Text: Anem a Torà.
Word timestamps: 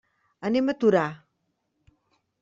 Anem 0.47 0.71
a 0.71 0.73
Torà. 0.83 1.03